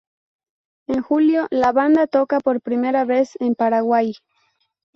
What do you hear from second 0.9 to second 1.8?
julio, la